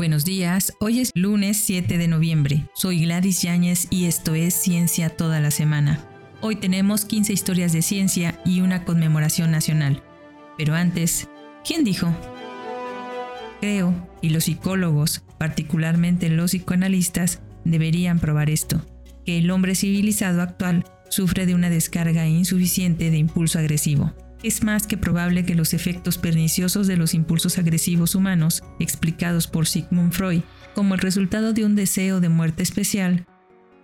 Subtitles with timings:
[0.00, 2.64] Buenos días, hoy es lunes 7 de noviembre.
[2.72, 6.00] Soy Gladys Yáñez y esto es Ciencia toda la semana.
[6.40, 10.02] Hoy tenemos 15 historias de ciencia y una conmemoración nacional.
[10.56, 11.28] Pero antes,
[11.66, 12.16] ¿quién dijo?
[13.60, 18.80] Creo, y los psicólogos, particularmente los psicoanalistas, deberían probar esto,
[19.26, 24.86] que el hombre civilizado actual sufre de una descarga insuficiente de impulso agresivo es más
[24.86, 30.42] que probable que los efectos perniciosos de los impulsos agresivos humanos, explicados por Sigmund Freud
[30.74, 33.26] como el resultado de un deseo de muerte especial,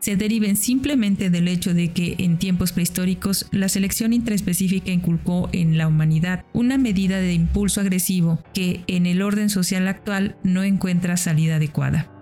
[0.01, 5.79] se deriven simplemente del hecho de que en tiempos prehistóricos la selección intraespecífica inculcó en
[5.79, 11.17] la humanidad una medida de impulso agresivo que en el orden social actual no encuentra
[11.17, 12.13] salida adecuada.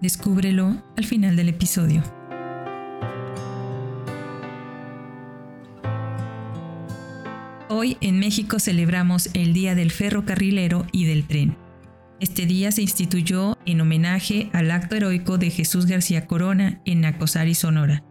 [0.00, 2.02] Descúbrelo al final del episodio.
[7.78, 11.58] Hoy en México celebramos el Día del Ferrocarrilero y del Tren.
[12.20, 17.54] Este día se instituyó en homenaje al acto heroico de Jesús García Corona en Nacosari,
[17.54, 18.02] Sonora.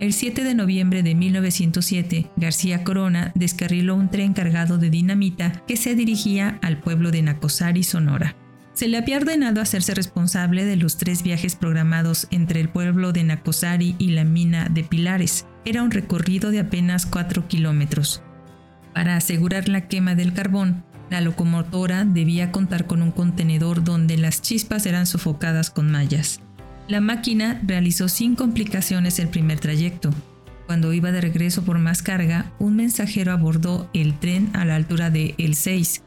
[0.00, 5.76] El 7 de noviembre de 1907, García Corona descarriló un tren cargado de dinamita que
[5.76, 8.34] se dirigía al pueblo de Nacosari, Sonora.
[8.72, 13.22] Se le había ordenado hacerse responsable de los tres viajes programados entre el pueblo de
[13.22, 15.46] Nacosari y la mina de Pilares.
[15.64, 18.24] Era un recorrido de apenas 4 kilómetros.
[18.98, 24.42] Para asegurar la quema del carbón, la locomotora debía contar con un contenedor donde las
[24.42, 26.40] chispas eran sofocadas con mallas.
[26.88, 30.10] La máquina realizó sin complicaciones el primer trayecto.
[30.66, 35.10] Cuando iba de regreso por más carga, un mensajero abordó el tren a la altura
[35.10, 36.02] de El 6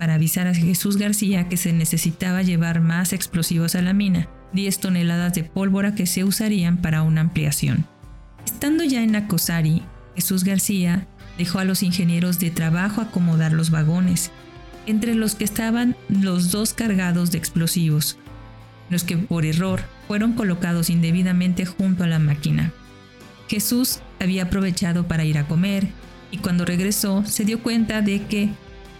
[0.00, 4.80] para avisar a Jesús García que se necesitaba llevar más explosivos a la mina, 10
[4.80, 7.86] toneladas de pólvora que se usarían para una ampliación.
[8.44, 9.84] Estando ya en Acosari,
[10.16, 11.06] Jesús García
[11.42, 14.30] dejó a los ingenieros de trabajo acomodar los vagones,
[14.86, 18.16] entre los que estaban los dos cargados de explosivos,
[18.90, 22.72] los que por error fueron colocados indebidamente junto a la máquina.
[23.48, 25.88] Jesús había aprovechado para ir a comer
[26.30, 28.50] y cuando regresó se dio cuenta de que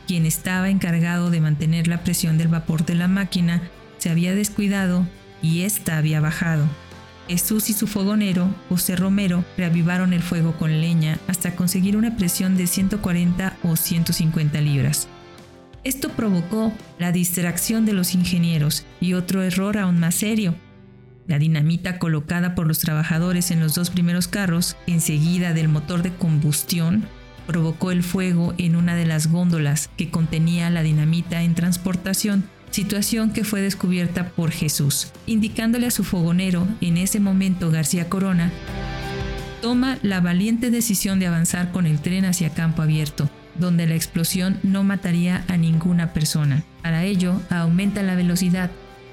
[0.09, 3.63] quien estaba encargado de mantener la presión del vapor de la máquina
[3.99, 5.07] se había descuidado
[5.43, 6.65] y ésta había bajado.
[7.29, 12.57] Jesús y su fogonero, José Romero, reavivaron el fuego con leña hasta conseguir una presión
[12.57, 15.09] de 140 o 150 libras.
[15.85, 20.55] Esto provocó la distracción de los ingenieros y otro error aún más serio.
[21.27, 26.13] La dinamita colocada por los trabajadores en los dos primeros carros, enseguida del motor de
[26.13, 27.07] combustión,
[27.47, 33.33] provocó el fuego en una de las góndolas que contenía la dinamita en transportación situación
[33.33, 38.51] que fue descubierta por Jesús, indicándole a su fogonero, en ese momento García Corona,
[39.61, 44.59] toma la valiente decisión de avanzar con el tren hacia campo abierto, donde la explosión
[44.63, 46.65] no mataría a ninguna persona.
[46.83, 48.71] Para ello, aumenta la velocidad,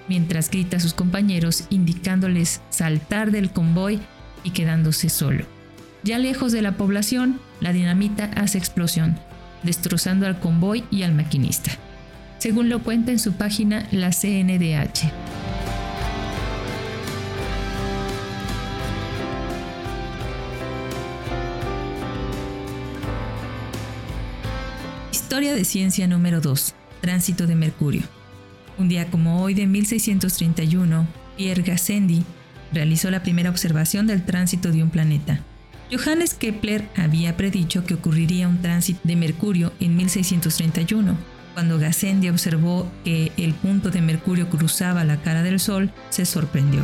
[0.07, 3.99] mientras grita a sus compañeros indicándoles saltar del convoy
[4.43, 5.45] y quedándose solo.
[6.03, 9.19] Ya lejos de la población, la dinamita hace explosión,
[9.63, 11.77] destrozando al convoy y al maquinista
[12.39, 15.11] según lo cuenta en su página la CNDH.
[25.11, 26.73] Historia de ciencia número 2.
[27.01, 28.01] Tránsito de Mercurio.
[28.77, 31.07] Un día como hoy de 1631,
[31.37, 32.23] Pierre Gassendi
[32.71, 35.41] realizó la primera observación del tránsito de un planeta.
[35.91, 41.17] Johannes Kepler había predicho que ocurriría un tránsito de Mercurio en 1631,
[41.53, 46.81] cuando Gassendi observó que el punto de Mercurio cruzaba la cara del Sol, se sorprendió.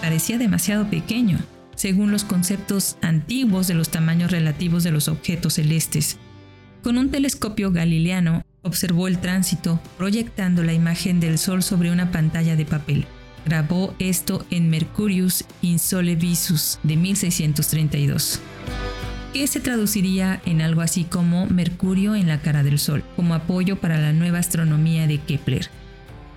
[0.00, 1.38] Parecía demasiado pequeño,
[1.74, 6.18] según los conceptos antiguos de los tamaños relativos de los objetos celestes.
[6.82, 12.56] Con un telescopio galileano, observó el tránsito, proyectando la imagen del Sol sobre una pantalla
[12.56, 13.06] de papel.
[13.44, 18.40] Grabó esto en Mercurius in Sole Visus de 1632
[19.32, 23.80] que se traduciría en algo así como Mercurio en la cara del Sol, como apoyo
[23.80, 25.70] para la nueva astronomía de Kepler.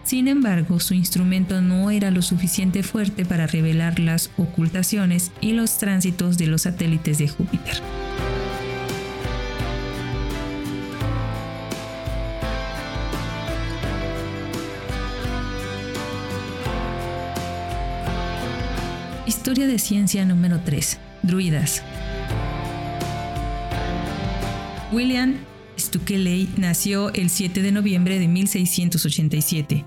[0.04, 5.78] Sin embargo, su instrumento no era lo suficiente fuerte para revelar las ocultaciones y los
[5.78, 7.82] tránsitos de los satélites de Júpiter.
[19.26, 21.00] Historia de ciencia número 3.
[21.24, 21.84] Druidas.
[24.96, 25.36] William
[25.78, 29.86] Stukeley nació el 7 de noviembre de 1687,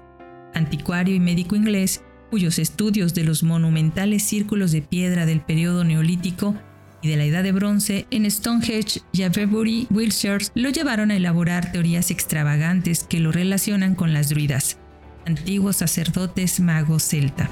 [0.53, 6.55] anticuario y médico inglés cuyos estudios de los monumentales círculos de piedra del periodo neolítico
[7.01, 11.73] y de la Edad de Bronce en Stonehenge y Avebury, Wiltshire, lo llevaron a elaborar
[11.73, 14.77] teorías extravagantes que lo relacionan con las druidas,
[15.25, 17.49] antiguos sacerdotes magos celta.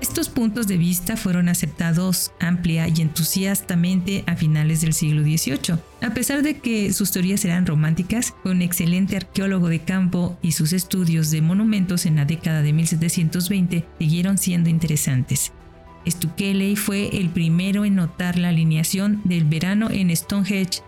[0.00, 5.78] Estos puntos de vista fueron aceptados amplia y entusiastamente a finales del siglo XVIII.
[6.02, 10.52] A pesar de que sus teorías eran románticas, fue un excelente arqueólogo de campo y
[10.52, 15.52] sus estudios de monumentos en la década de 1720 siguieron siendo interesantes.
[16.06, 20.80] Stukely fue el primero en notar la alineación del verano en Stonehenge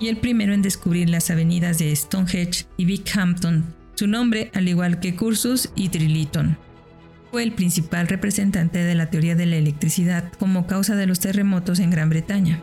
[0.00, 5.00] y el primero en descubrir las avenidas de Stonehenge y Bighampton, su nombre al igual
[5.00, 6.56] que Cursus y Triliton
[7.34, 11.80] fue el principal representante de la teoría de la electricidad como causa de los terremotos
[11.80, 12.62] en Gran Bretaña.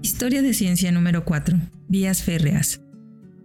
[0.00, 1.58] Historia de ciencia número 4.
[1.88, 2.80] Vías férreas.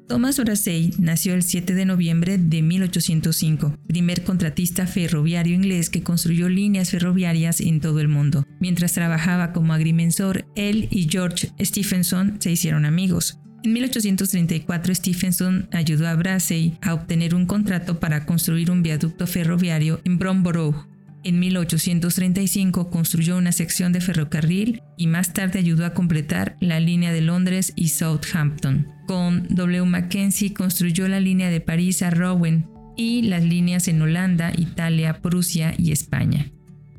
[0.07, 6.49] Thomas Brassey nació el 7 de noviembre de 1805, primer contratista ferroviario inglés que construyó
[6.49, 8.45] líneas ferroviarias en todo el mundo.
[8.59, 13.39] Mientras trabajaba como agrimensor, él y George Stephenson se hicieron amigos.
[13.63, 20.01] En 1834 Stephenson ayudó a Brassey a obtener un contrato para construir un viaducto ferroviario
[20.03, 20.85] en Bromborough,
[21.23, 27.13] en 1835 construyó una sección de ferrocarril y más tarde ayudó a completar la línea
[27.13, 28.92] de Londres y Southampton.
[29.07, 29.85] Con W.
[29.85, 35.73] Mackenzie construyó la línea de París a Rouen y las líneas en Holanda, Italia, Prusia
[35.77, 36.51] y España.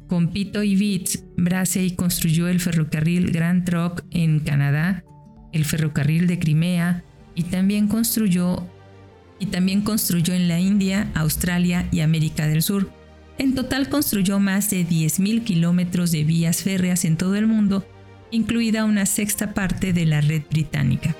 [0.06, 5.02] Con Pito y Vitz, Brassey construyó el ferrocarril Grand Trunk en Canadá,
[5.52, 7.04] el ferrocarril de Crimea
[7.34, 8.66] y también construyó
[9.38, 12.90] y también construyó en la India, Australia y América del Sur.
[13.38, 17.84] En total construyó más de 10.000 kilómetros de vías férreas en todo el mundo,
[18.30, 21.16] incluida una sexta parte de la red británica.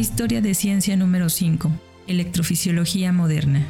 [0.00, 1.70] Historia de ciencia número 5.
[2.06, 3.66] Electrofisiología moderna.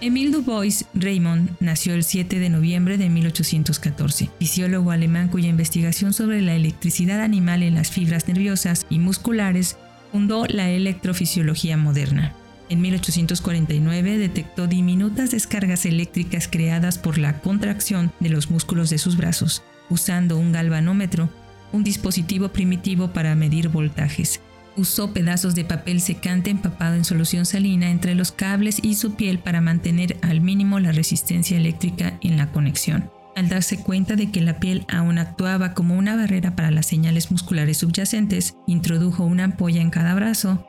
[0.00, 6.40] Emile Dubois Raymond nació el 7 de noviembre de 1814, fisiólogo alemán cuya investigación sobre
[6.40, 9.76] la electricidad animal en las fibras nerviosas y musculares
[10.12, 12.32] fundó la electrofisiología moderna.
[12.70, 19.18] En 1849 detectó diminutas descargas eléctricas creadas por la contracción de los músculos de sus
[19.18, 21.28] brazos, usando un galvanómetro,
[21.70, 24.40] un dispositivo primitivo para medir voltajes.
[24.76, 29.38] Usó pedazos de papel secante empapado en solución salina entre los cables y su piel
[29.38, 33.10] para mantener al mínimo la resistencia eléctrica en la conexión.
[33.36, 37.30] Al darse cuenta de que la piel aún actuaba como una barrera para las señales
[37.30, 40.66] musculares subyacentes, introdujo una ampolla en cada brazo,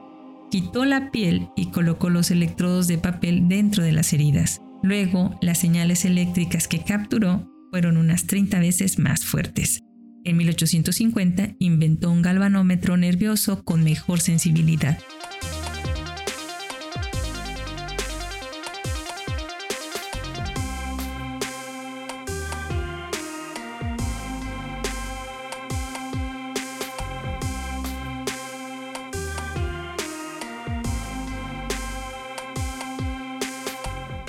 [0.51, 4.61] quitó la piel y colocó los electrodos de papel dentro de las heridas.
[4.83, 9.84] Luego, las señales eléctricas que capturó fueron unas 30 veces más fuertes.
[10.25, 14.97] En 1850 inventó un galvanómetro nervioso con mejor sensibilidad.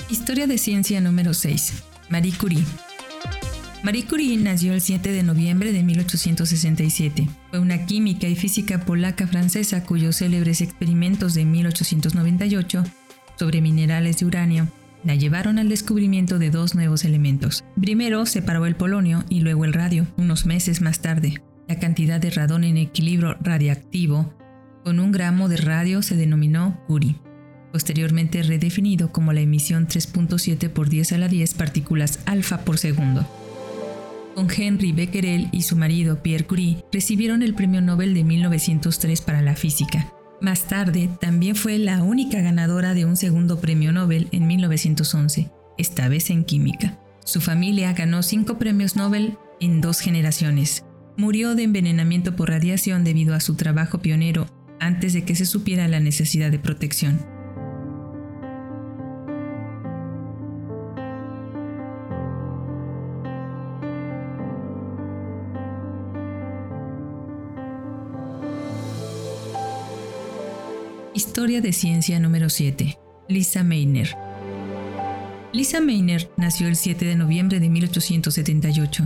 [0.09, 1.73] Historia de ciencia número 6.
[2.09, 2.86] Marie Curie.
[3.87, 7.29] Marie Curie nació el 7 de noviembre de 1867.
[7.51, 12.83] Fue una química y física polaca-francesa cuyos célebres experimentos de 1898
[13.39, 14.67] sobre minerales de uranio
[15.05, 17.63] la llevaron al descubrimiento de dos nuevos elementos.
[17.79, 21.41] Primero separó el polonio y luego el radio, unos meses más tarde.
[21.69, 24.33] La cantidad de radón en equilibrio radiactivo
[24.83, 27.15] con un gramo de radio se denominó Curie,
[27.71, 33.25] posteriormente redefinido como la emisión 3.7 por 10 a la 10 partículas alfa por segundo
[34.37, 39.41] con Henry Becquerel y su marido Pierre Curie, recibieron el Premio Nobel de 1903 para
[39.41, 40.13] la física.
[40.41, 46.07] Más tarde, también fue la única ganadora de un segundo Premio Nobel en 1911, esta
[46.07, 46.99] vez en química.
[47.25, 50.85] Su familia ganó cinco premios Nobel en dos generaciones.
[51.17, 54.45] Murió de envenenamiento por radiación debido a su trabajo pionero
[54.79, 57.36] antes de que se supiera la necesidad de protección.
[71.17, 72.95] Historia de ciencia número 7.
[73.27, 74.15] Lisa Meitner.
[75.51, 79.03] Lisa Meitner nació el 7 de noviembre de 1878.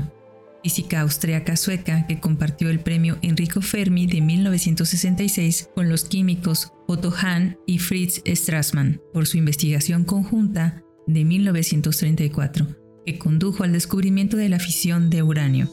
[0.62, 7.14] física austriaca sueca que compartió el premio Enrico Fermi de 1966 con los químicos Otto
[7.16, 12.68] Hahn y Fritz Strassmann por su investigación conjunta de 1934,
[13.06, 15.72] que condujo al descubrimiento de la fisión de uranio.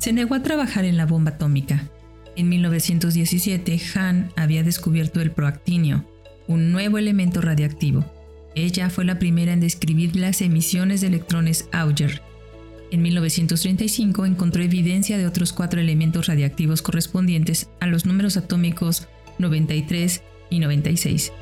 [0.00, 1.90] Se negó a trabajar en la bomba atómica.
[2.40, 6.04] En 1917, Hahn había descubierto el proactinio,
[6.48, 8.04] un nuevo elemento radiactivo.
[8.54, 12.22] Ella fue la primera en describir las emisiones de electrones Auger,
[12.90, 19.06] en 1935 encontró evidencia de otros cuatro elementos radiactivos correspondientes a los números atómicos
[19.38, 21.32] 93 y 96.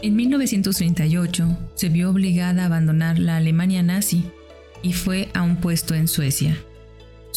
[0.00, 4.24] En 1938 se vio obligada a abandonar la Alemania nazi
[4.80, 6.56] y fue a un puesto en Suecia.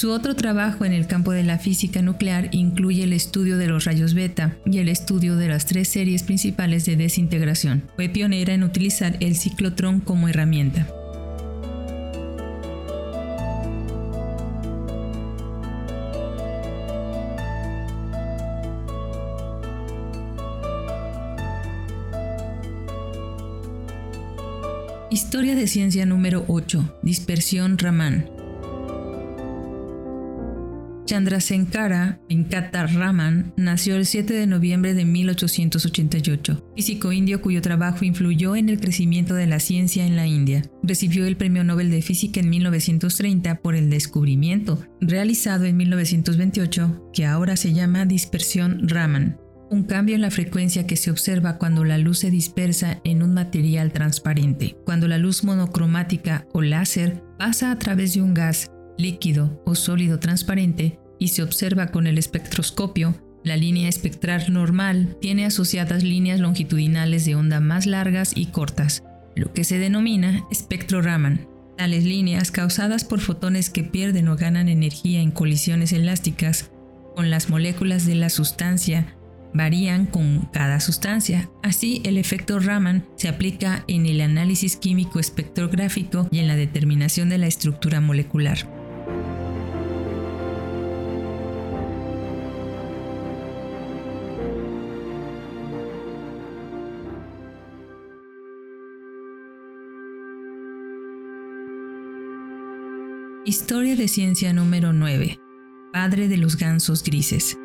[0.01, 3.85] Su otro trabajo en el campo de la física nuclear incluye el estudio de los
[3.85, 7.83] rayos beta y el estudio de las tres series principales de desintegración.
[7.95, 10.87] Fue pionera en utilizar el ciclotrón como herramienta.
[25.11, 26.97] Historia de ciencia número 8.
[27.03, 28.40] Dispersión Raman.
[31.11, 38.55] Chandrasenkara Venkata Raman nació el 7 de noviembre de 1888, físico indio cuyo trabajo influyó
[38.55, 40.63] en el crecimiento de la ciencia en la India.
[40.83, 47.25] Recibió el Premio Nobel de Física en 1930 por el descubrimiento, realizado en 1928, que
[47.25, 49.37] ahora se llama dispersión Raman
[49.69, 53.33] un cambio en la frecuencia que se observa cuando la luz se dispersa en un
[53.33, 54.75] material transparente.
[54.83, 60.19] Cuando la luz monocromática o láser pasa a través de un gas, líquido o sólido
[60.19, 67.25] transparente y se observa con el espectroscopio, la línea espectral normal tiene asociadas líneas longitudinales
[67.25, 69.03] de onda más largas y cortas,
[69.35, 71.47] lo que se denomina espectro Raman.
[71.77, 76.71] Tales líneas, causadas por fotones que pierden o ganan energía en colisiones elásticas
[77.15, 79.15] con las moléculas de la sustancia,
[79.53, 81.51] varían con cada sustancia.
[81.61, 87.29] Así, el efecto Raman se aplica en el análisis químico espectrográfico y en la determinación
[87.29, 88.80] de la estructura molecular.
[103.51, 105.37] Historia de ciencia número 9.
[105.91, 107.57] Padre de los gansos grises.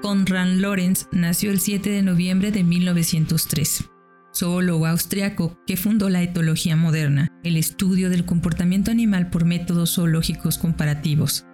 [0.00, 3.90] Conrad Lorenz nació el 7 de noviembre de 1903,
[4.34, 10.56] zoólogo austriaco que fundó la etología moderna, el estudio del comportamiento animal por métodos zoológicos
[10.56, 11.44] comparativos.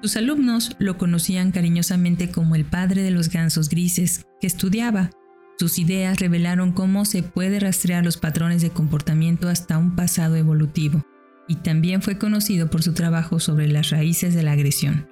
[0.00, 5.10] Sus alumnos lo conocían cariñosamente como el padre de los gansos grises que estudiaba.
[5.58, 11.04] Sus ideas revelaron cómo se puede rastrear los patrones de comportamiento hasta un pasado evolutivo,
[11.48, 15.08] y también fue conocido por su trabajo sobre las raíces de la agresión.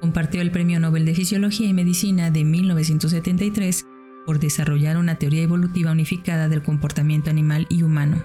[0.00, 3.86] Compartió el Premio Nobel de Fisiología y Medicina de 1973
[4.26, 8.24] por desarrollar una teoría evolutiva unificada del comportamiento animal y humano.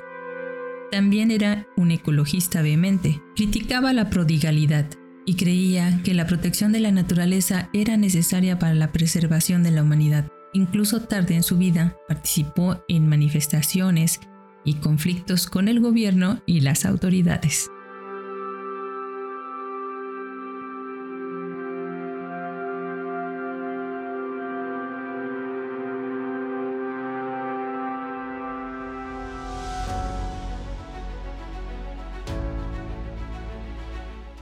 [0.91, 4.87] También era un ecologista vehemente, criticaba la prodigalidad
[5.25, 9.83] y creía que la protección de la naturaleza era necesaria para la preservación de la
[9.83, 10.31] humanidad.
[10.53, 14.21] Incluso tarde en su vida participó en manifestaciones
[14.63, 17.69] y conflictos con el gobierno y las autoridades.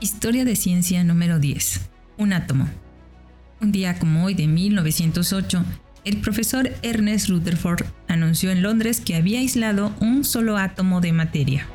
[0.00, 1.88] Historia de ciencia número 10.
[2.18, 2.68] Un átomo.
[3.60, 5.64] Un día como hoy de 1908,
[6.06, 11.66] el profesor Ernest Rutherford anunció en Londres que había aislado un solo átomo de materia.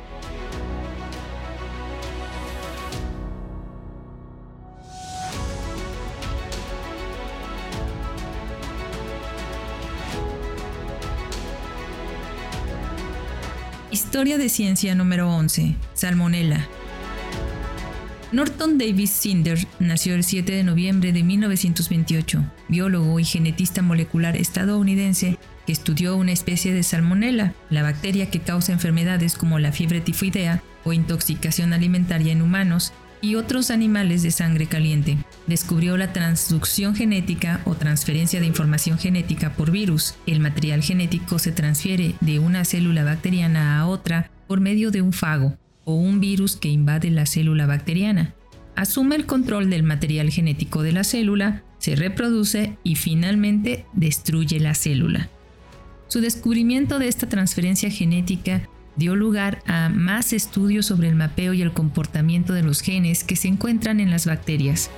[13.90, 15.76] Historia de ciencia número 11.
[15.92, 16.66] Salmonella.
[18.32, 25.38] Norton Davis Cinder nació el 7 de noviembre de 1928, biólogo y genetista molecular estadounidense
[25.66, 30.62] que estudió una especie de salmonella, la bacteria que causa enfermedades como la fiebre tifoidea
[30.82, 35.18] o intoxicación alimentaria en humanos y otros animales de sangre caliente.
[35.46, 40.14] Descubrió la transducción genética o transferencia de información genética por virus.
[40.26, 45.12] El material genético se transfiere de una célula bacteriana a otra por medio de un
[45.12, 48.34] fago o un virus que invade la célula bacteriana.
[48.74, 54.74] Asume el control del material genético de la célula, se reproduce y finalmente destruye la
[54.74, 55.28] célula.
[56.08, 61.62] Su descubrimiento de esta transferencia genética dio lugar a más estudios sobre el mapeo y
[61.62, 64.90] el comportamiento de los genes que se encuentran en las bacterias.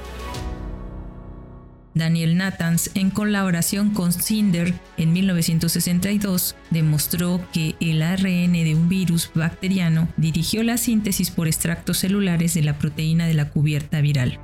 [1.95, 9.31] Daniel Nathans, en colaboración con Cinder en 1962, demostró que el ARN de un virus
[9.33, 14.41] bacteriano dirigió la síntesis por extractos celulares de la proteína de la cubierta viral.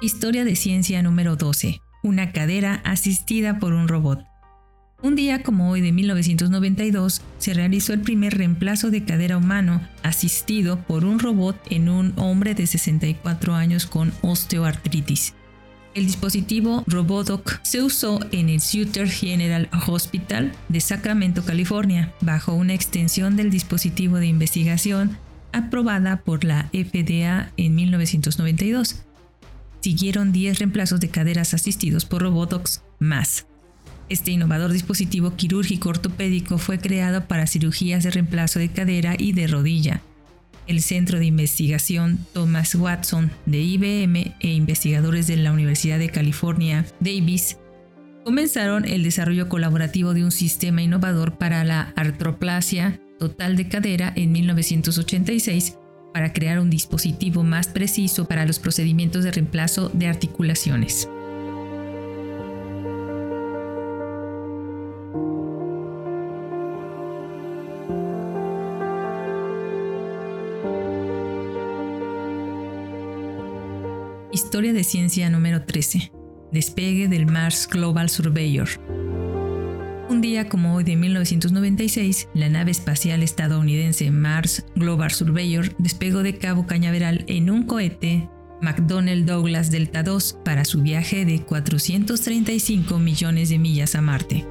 [0.00, 4.24] Historia de ciencia número 12 una cadera asistida por un robot.
[5.00, 10.80] Un día como hoy de 1992 se realizó el primer reemplazo de cadera humano asistido
[10.80, 15.34] por un robot en un hombre de 64 años con osteoartritis.
[15.94, 22.74] El dispositivo Robodoc se usó en el Sutter General Hospital de Sacramento, California, bajo una
[22.74, 25.16] extensión del dispositivo de investigación
[25.52, 29.04] aprobada por la FDA en 1992
[29.80, 33.46] siguieron 10 reemplazos de caderas asistidos por Robotox más.
[34.08, 39.46] Este innovador dispositivo quirúrgico ortopédico fue creado para cirugías de reemplazo de cadera y de
[39.46, 40.00] rodilla.
[40.66, 46.86] El Centro de Investigación Thomas Watson de IBM e investigadores de la Universidad de California,
[47.00, 47.58] Davis,
[48.24, 54.32] comenzaron el desarrollo colaborativo de un sistema innovador para la artroplasia total de cadera en
[54.32, 55.76] 1986
[56.18, 61.08] para crear un dispositivo más preciso para los procedimientos de reemplazo de articulaciones.
[74.32, 76.10] Historia de ciencia número 13.
[76.50, 78.68] Despegue del Mars Global Surveyor.
[80.18, 86.36] Un día como hoy de 1996, la nave espacial estadounidense Mars Global Surveyor despegó de
[86.36, 88.28] Cabo Cañaveral en un cohete
[88.60, 94.44] McDonnell Douglas Delta II para su viaje de 435 millones de millas a Marte.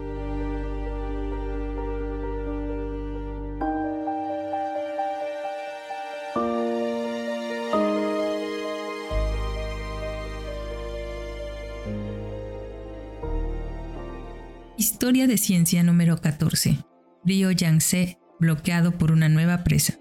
[14.89, 16.77] Historia de ciencia número 14.
[17.25, 19.95] Río Yangtze bloqueado por una nueva presa.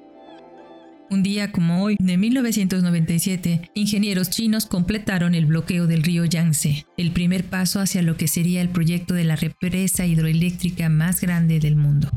[1.11, 7.11] Un día como hoy, de 1997, ingenieros chinos completaron el bloqueo del río Yangtze, el
[7.11, 11.75] primer paso hacia lo que sería el proyecto de la represa hidroeléctrica más grande del
[11.75, 12.09] mundo.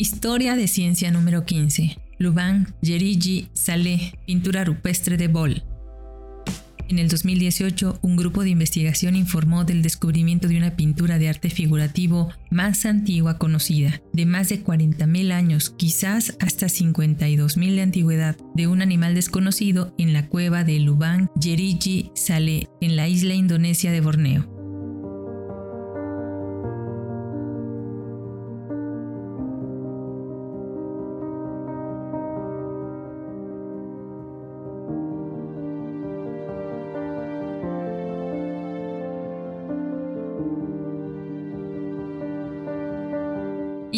[0.00, 1.98] Historia de ciencia número 15.
[2.18, 5.64] Luban Yerigi Saleh, pintura rupestre de Bol.
[6.88, 11.50] En el 2018, un grupo de investigación informó del descubrimiento de una pintura de arte
[11.50, 18.68] figurativo más antigua conocida, de más de 40.000 años, quizás hasta 52.000 de antigüedad, de
[18.68, 24.00] un animal desconocido en la cueva de Lubang Yerigi Saleh, en la isla indonesia de
[24.00, 24.57] Borneo.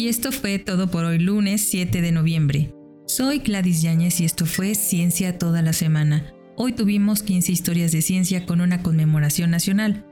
[0.01, 2.73] Y esto fue todo por hoy lunes 7 de noviembre.
[3.05, 6.33] Soy Gladys Yáñez y esto fue Ciencia toda la semana.
[6.57, 10.03] Hoy tuvimos 15 historias de ciencia con una conmemoración nacional.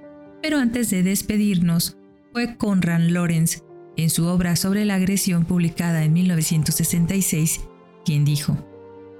[0.43, 1.97] Pero antes de despedirnos,
[2.33, 3.63] fue Conrad Lorenz,
[3.97, 7.61] en su obra sobre la agresión publicada en 1966,
[8.05, 8.63] quien dijo,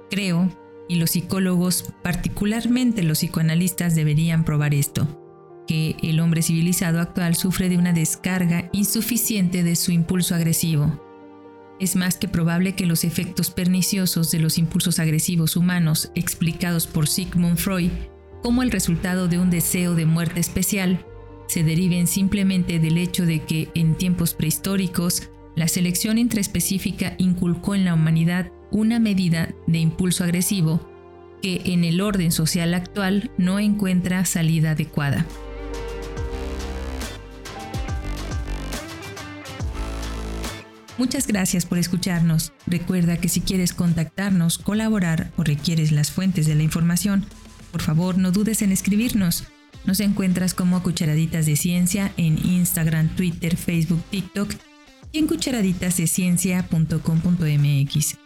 [0.08, 0.56] Creo,
[0.88, 5.19] y los psicólogos, particularmente los psicoanalistas, deberían probar esto
[5.70, 11.00] que el hombre civilizado actual sufre de una descarga insuficiente de su impulso agresivo.
[11.78, 17.06] Es más que probable que los efectos perniciosos de los impulsos agresivos humanos explicados por
[17.06, 17.92] Sigmund Freud
[18.42, 21.06] como el resultado de un deseo de muerte especial
[21.46, 27.84] se deriven simplemente del hecho de que en tiempos prehistóricos la selección intraespecífica inculcó en
[27.84, 30.90] la humanidad una medida de impulso agresivo
[31.40, 35.24] que en el orden social actual no encuentra salida adecuada.
[41.00, 42.52] Muchas gracias por escucharnos.
[42.66, 47.24] Recuerda que si quieres contactarnos, colaborar o requieres las fuentes de la información,
[47.72, 49.44] por favor no dudes en escribirnos.
[49.86, 54.52] Nos encuentras como Cucharaditas de Ciencia en Instagram, Twitter, Facebook, TikTok
[55.10, 58.16] y en cucharaditasdeciencia.com.mx.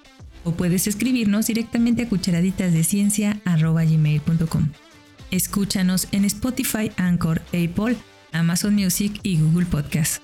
[0.42, 4.68] O puedes escribirnos directamente a cucharaditasdeciencia.gmail.com.
[5.30, 7.96] Escúchanos en Spotify, Anchor, Apple,
[8.32, 10.23] Amazon Music y Google Podcast.